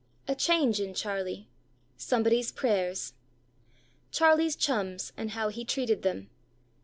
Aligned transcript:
A 0.27 0.33
change 0.33 0.79
in 0.81 0.95
Charlie. 0.95 1.47
Somebody's 1.95 2.51
prayers. 2.51 3.13
Charlie's 4.11 4.55
chums, 4.55 5.13
and 5.15 5.29
how 5.29 5.49
he 5.49 5.63
treated 5.63 6.01
them. 6.01 6.27